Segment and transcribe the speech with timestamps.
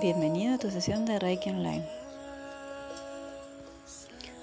[0.00, 1.84] Bienvenido a tu sesión de Reiki Online.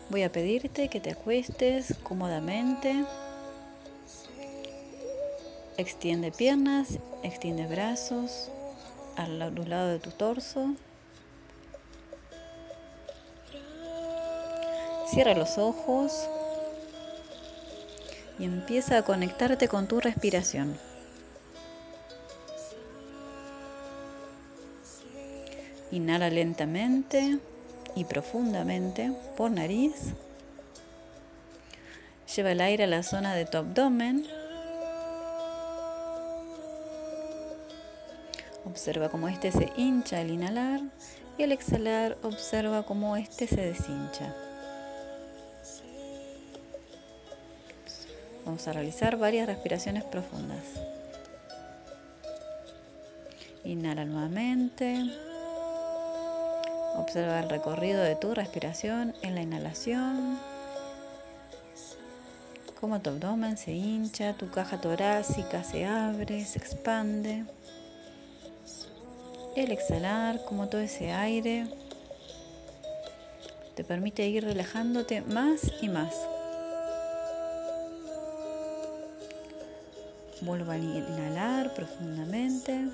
[0.10, 3.06] Voy a pedirte que te acuestes cómodamente.
[5.78, 8.52] Extiende piernas, extiende brazos
[9.16, 10.76] al lado de tu torso.
[15.08, 16.28] Cierra los ojos
[18.40, 20.78] y empieza a conectarte con tu respiración.
[25.96, 27.40] Inhala lentamente
[27.96, 29.94] y profundamente por nariz.
[32.36, 34.28] Lleva el aire a la zona de tu abdomen.
[38.66, 40.82] Observa cómo este se hincha al inhalar
[41.38, 44.36] y al exhalar observa cómo este se deshincha.
[48.44, 50.60] Vamos a realizar varias respiraciones profundas.
[53.64, 55.06] Inhala nuevamente.
[56.98, 60.40] Observa el recorrido de tu respiración en la inhalación,
[62.80, 67.44] cómo tu abdomen se hincha, tu caja torácica se abre, se expande.
[69.56, 71.68] El exhalar, como todo ese aire
[73.76, 76.16] te permite ir relajándote más y más.
[80.42, 82.90] Vuelvo a inhalar profundamente.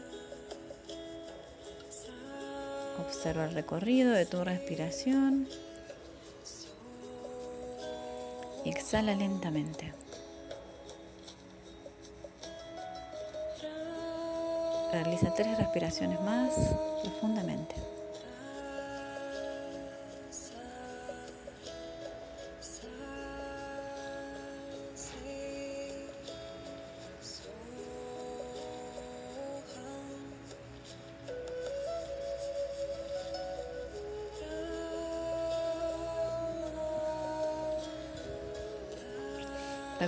[3.11, 5.49] Observa el recorrido de tu respiración.
[8.63, 9.93] exhala lentamente.
[14.93, 16.53] Realiza tres respiraciones más
[17.03, 17.75] profundamente.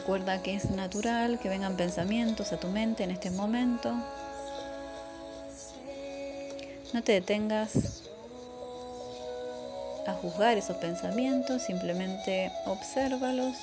[0.04, 3.94] Recuerda que es natural que vengan pensamientos a tu mente en este momento.
[6.92, 8.02] No te detengas
[10.06, 13.56] a juzgar esos pensamientos, simplemente obsérvalos.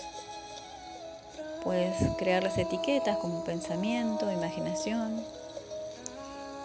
[1.63, 5.23] Puedes crearles etiquetas como pensamiento, imaginación,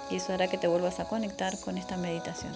[0.10, 2.54] y eso hará que te vuelvas a conectar con esta meditación.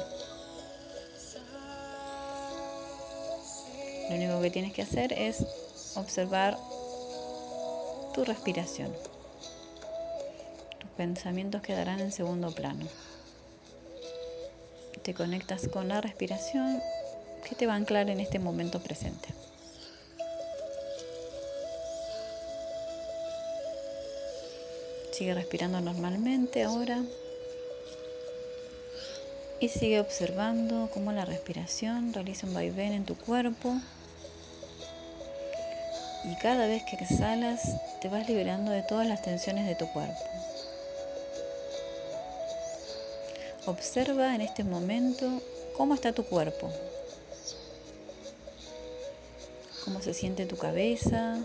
[4.07, 5.46] Lo único que tienes que hacer es
[5.96, 6.57] observar
[8.19, 8.91] tu respiración.
[10.78, 12.85] Tus pensamientos quedarán en segundo plano.
[15.03, 16.81] Te conectas con la respiración
[17.47, 19.30] que te va a anclar en este momento presente.
[25.13, 27.01] Sigue respirando normalmente ahora
[29.62, 33.75] y sigue observando cómo la respiración realiza un vaivén en tu cuerpo
[36.24, 40.24] y cada vez que exhalas te vas liberando de todas las tensiones de tu cuerpo.
[43.66, 45.41] Observa en este momento
[45.78, 46.69] cómo está tu cuerpo,
[49.85, 51.38] cómo se siente tu cabeza,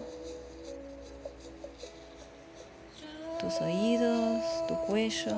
[3.39, 5.37] tus oídos, tu cuello.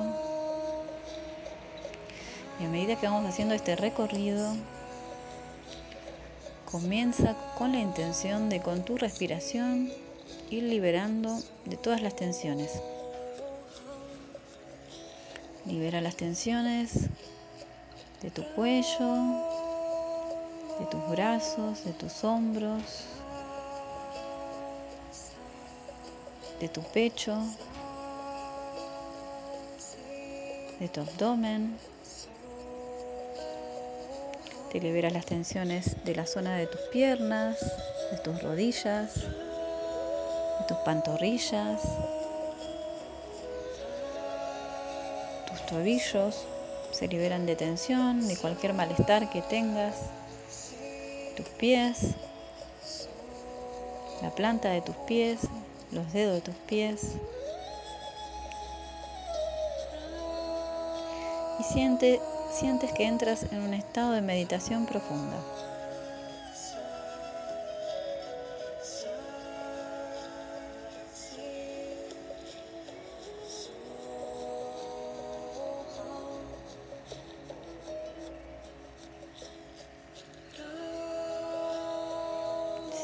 [2.59, 4.55] Y a medida que vamos haciendo este recorrido,
[6.71, 9.89] Comienza con la intención de con tu respiración
[10.49, 12.81] ir liberando de todas las tensiones.
[15.65, 17.07] Libera las tensiones
[18.21, 19.15] de tu cuello,
[20.77, 23.05] de tus brazos, de tus hombros,
[26.59, 27.37] de tu pecho,
[30.81, 31.77] de tu abdomen.
[34.71, 37.57] Te liberas las tensiones de la zona de tus piernas,
[38.11, 41.81] de tus rodillas, de tus pantorrillas,
[45.47, 46.45] tus tobillos
[46.91, 49.95] se liberan de tensión, de cualquier malestar que tengas,
[51.37, 52.15] tus pies,
[54.21, 55.39] la planta de tus pies,
[55.91, 57.13] los dedos de tus pies.
[61.59, 62.19] Y siente
[62.57, 65.37] sientes que entras en un estado de meditación profunda.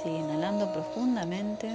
[0.01, 1.69] Sigue inhalando profundamente.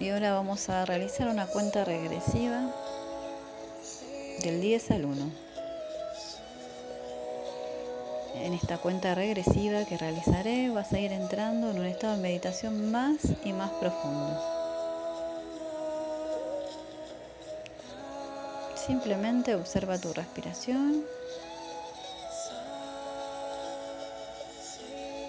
[0.00, 2.87] Y ahora vamos a realizar una cuenta regresiva
[4.42, 5.30] del 10 al 1.
[8.36, 12.90] En esta cuenta regresiva que realizaré vas a ir entrando en un estado de meditación
[12.90, 14.40] más y más profundo.
[18.86, 21.04] Simplemente observa tu respiración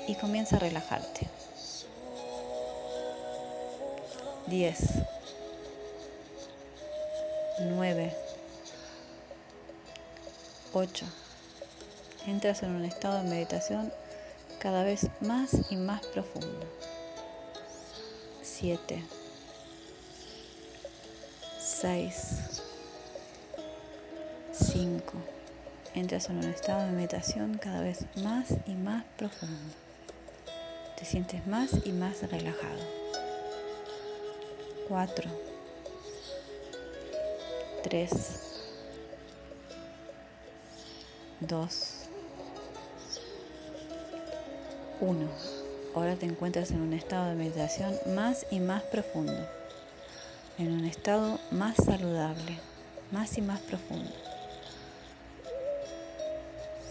[0.07, 1.27] y comienza a relajarte.
[4.47, 4.79] 10,
[7.59, 8.15] 9,
[10.73, 11.05] 8.
[12.27, 13.91] Entras en un estado de meditación
[14.59, 16.65] cada vez más y más profundo.
[18.43, 19.03] 7,
[21.59, 22.61] 6,
[24.51, 25.13] 5.
[25.95, 29.73] Entras en un estado de meditación cada vez más y más profundo.
[30.97, 32.83] Te sientes más y más relajado.
[34.87, 35.29] 4,
[37.83, 38.48] 3,
[41.41, 41.93] 2,
[45.01, 45.27] 1.
[45.95, 49.47] Ahora te encuentras en un estado de meditación más y más profundo,
[50.57, 52.57] en un estado más saludable,
[53.11, 54.11] más y más profundo.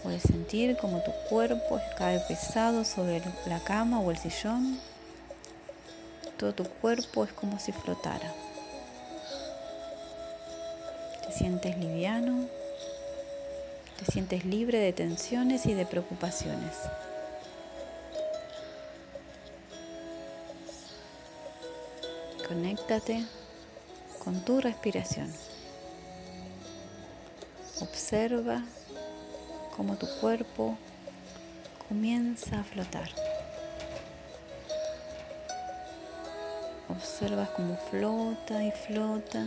[0.03, 4.79] Puedes sentir como tu cuerpo cae pesado sobre la cama o el sillón
[6.39, 8.33] todo tu cuerpo es como si flotara.
[11.25, 12.45] Te sientes liviano,
[13.99, 16.73] te sientes libre de tensiones y de preocupaciones.
[22.47, 23.25] Conéctate
[24.23, 25.31] con tu respiración.
[27.81, 28.63] Observa
[29.75, 30.77] cómo tu cuerpo
[31.89, 33.09] comienza a flotar.
[36.87, 39.45] Observas cómo flota y flota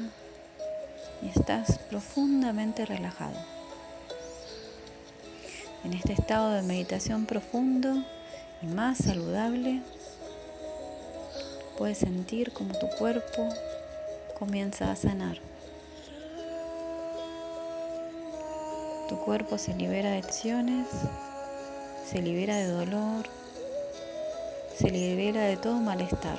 [1.23, 3.62] y estás profundamente relajado.
[5.85, 8.05] En este estado de meditación profundo
[8.63, 9.83] y más saludable,
[11.77, 13.49] puedes sentir como tu cuerpo
[14.39, 15.39] comienza a sanar.
[19.09, 20.87] Tu cuerpo se libera de acciones,
[22.09, 23.27] se libera de dolor,
[24.79, 26.39] se libera de todo malestar.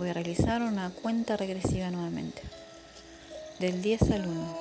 [0.00, 2.42] voy a realizar una cuenta regresiva nuevamente,
[3.60, 4.56] del 10 al 1.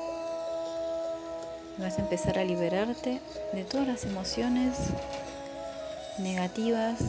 [1.78, 3.22] Vas a empezar a liberarte
[3.54, 4.76] de todas las emociones
[6.18, 7.00] negativas,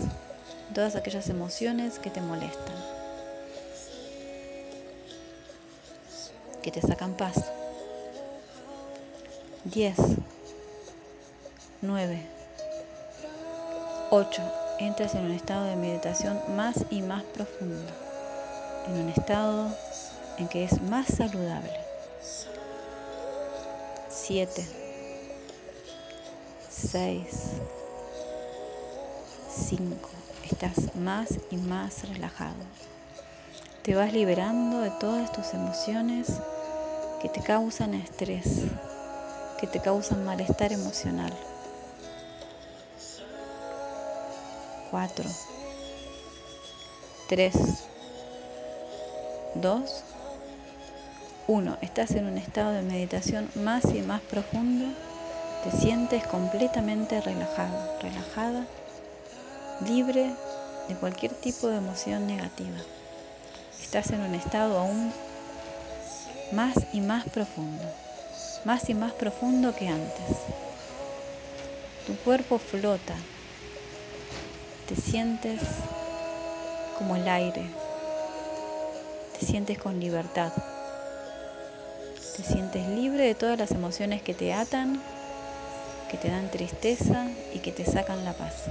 [0.73, 2.77] todas aquellas emociones que te molestan,
[6.63, 7.45] que te sacan paz.
[9.65, 9.97] 10,
[11.83, 12.23] 9,
[14.11, 14.43] 8.
[14.79, 17.91] Entras en un estado de meditación más y más profundo
[18.87, 19.69] en un estado
[20.41, 21.79] en que es más saludable.
[24.09, 24.67] 7,
[26.71, 27.27] 6,
[29.51, 30.09] 5.
[30.51, 32.65] Estás más y más relajado.
[33.83, 36.29] Te vas liberando de todas tus emociones
[37.21, 38.63] que te causan estrés,
[39.59, 41.33] que te causan malestar emocional.
[44.91, 45.25] 4,
[47.29, 47.55] 3,
[49.55, 50.05] 2,
[51.51, 51.79] 1.
[51.83, 54.87] Estás en un estado de meditación más y más profundo.
[55.65, 58.67] Te sientes completamente relajado, relajada,
[59.85, 60.33] libre
[60.89, 62.77] de cualquier tipo de emoción negativa.
[63.83, 65.13] Estás en un estado aún
[66.53, 67.83] más y más profundo,
[68.65, 70.37] más y más profundo que antes.
[72.07, 73.17] Tu cuerpo flota,
[74.87, 75.61] te sientes
[76.97, 77.65] como el aire,
[79.37, 80.53] te sientes con libertad.
[82.73, 85.03] Te sientes libre de todas las emociones que te atan,
[86.11, 88.71] que te dan tristeza y que te sacan la paz.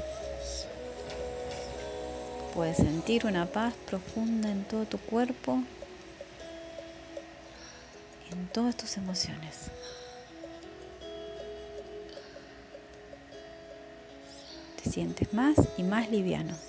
[2.53, 5.63] Puedes sentir una paz profunda en todo tu cuerpo
[8.31, 9.71] en todas tus emociones.
[14.81, 16.68] Te sientes más y más liviano.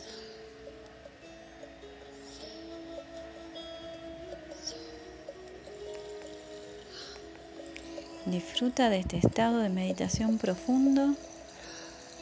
[8.30, 11.16] Disfruta de este estado de meditación profundo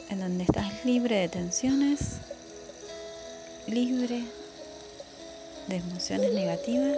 [0.09, 2.17] en donde estás libre de tensiones,
[3.67, 4.23] libre
[5.67, 6.97] de emociones negativas.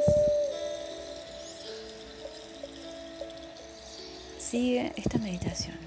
[4.39, 5.77] Sigue esta meditación.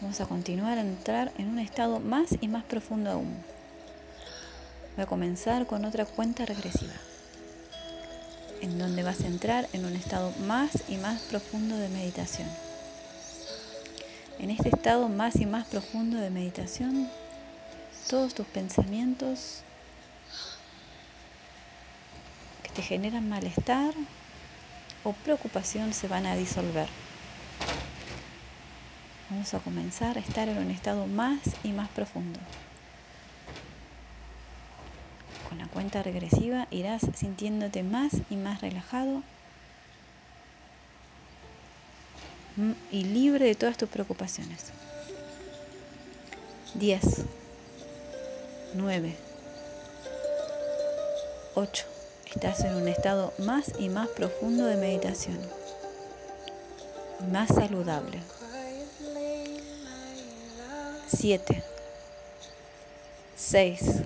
[0.00, 3.36] Vamos a continuar a entrar en un estado más y más profundo aún.
[4.96, 6.94] Voy a comenzar con otra cuenta regresiva,
[8.66, 12.48] en donde vas a entrar en un estado más y más profundo de meditación.
[14.40, 17.08] En este estado más y más profundo de meditación,
[18.10, 19.62] todos tus pensamientos
[22.64, 23.94] que te generan malestar
[25.04, 26.88] o preocupación se van a disolver.
[29.30, 32.40] Vamos a comenzar a estar en un estado más y más profundo.
[35.56, 39.22] Con la cuenta regresiva irás sintiéndote más y más relajado
[42.90, 44.66] y libre de todas tus preocupaciones.
[46.74, 47.24] 10,
[48.74, 49.16] 9,
[51.54, 51.86] 8.
[52.34, 55.38] Estás en un estado más y más profundo de meditación,
[57.32, 58.20] más saludable.
[61.08, 61.62] 7,
[63.38, 64.02] 6,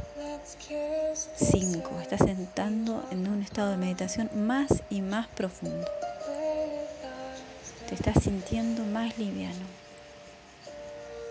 [1.40, 2.00] 5.
[2.02, 5.86] Estás sentando en un estado de meditación más y más profundo.
[7.88, 9.64] Te estás sintiendo más liviano.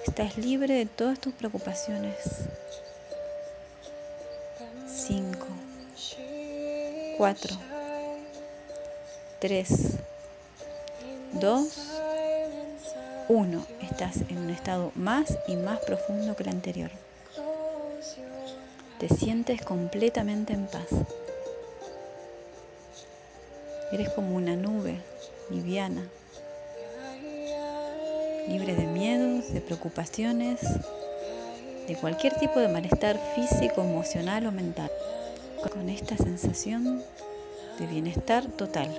[0.07, 2.15] Estás libre de todas tus preocupaciones.
[4.87, 5.47] 5,
[7.17, 7.57] 4,
[9.39, 9.69] 3,
[11.33, 11.67] 2,
[13.27, 13.65] 1.
[13.83, 17.08] Estás en un estado más y más profundo que el anterior.
[18.99, 20.87] Te sientes completamente en paz.
[23.93, 24.97] Eres como una nube
[25.49, 26.05] liviana,
[28.49, 30.59] libre de miedos, de preocupaciones,
[31.87, 34.91] de cualquier tipo de malestar físico, emocional o mental.
[35.71, 37.01] Con esta sensación
[37.79, 38.89] de bienestar total.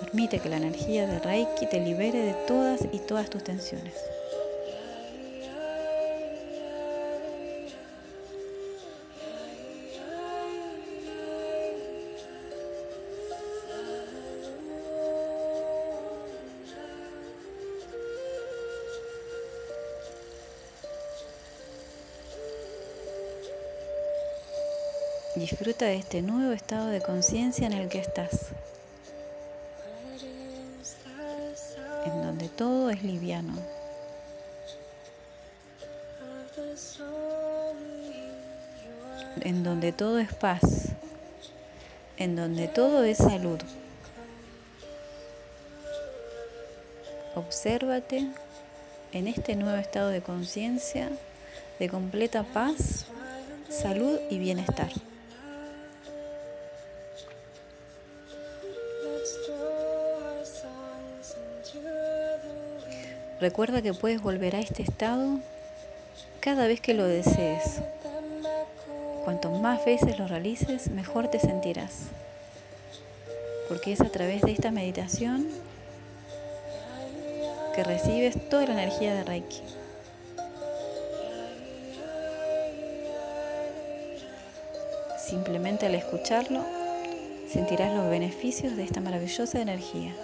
[0.00, 4.15] Permite que la energía de Reiki te libere de todas y todas tus tensiones.
[25.48, 28.46] Disfruta de este nuevo estado de conciencia en el que estás,
[32.04, 33.54] en donde todo es liviano,
[39.42, 40.88] en donde todo es paz,
[42.16, 43.60] en donde todo es salud.
[47.36, 48.26] Obsérvate
[49.12, 51.08] en este nuevo estado de conciencia
[51.78, 53.06] de completa paz,
[53.70, 54.90] salud y bienestar.
[63.40, 65.40] Recuerda que puedes volver a este estado
[66.40, 67.82] cada vez que lo desees.
[69.24, 72.04] Cuanto más veces lo realices, mejor te sentirás.
[73.68, 75.48] Porque es a través de esta meditación
[77.74, 79.60] que recibes toda la energía de Reiki.
[85.18, 86.64] Simplemente al escucharlo,
[87.52, 90.14] sentirás los beneficios de esta maravillosa energía.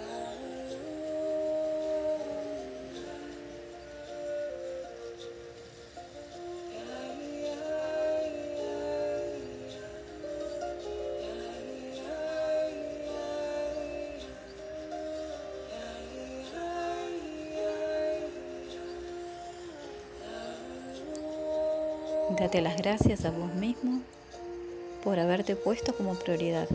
[22.53, 24.03] Date las gracias a vos mismo
[25.03, 26.69] por haberte puesto como prioridad,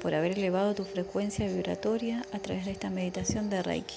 [0.00, 3.96] por haber elevado tu frecuencia vibratoria a través de esta meditación de Reiki.